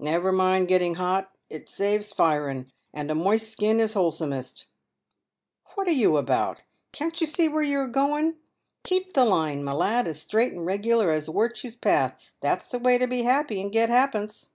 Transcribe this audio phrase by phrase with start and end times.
[0.00, 4.66] Never mind getting hot, it saves firen, and a moist skin is wholesomest.
[5.76, 6.64] "What are you about?
[6.90, 8.38] Can't you see where you're a goen.
[8.82, 12.98] Keep the line, my lad, as straight and regular as wirtue's path, that's the way
[12.98, 14.50] to be happy and get ha'pence."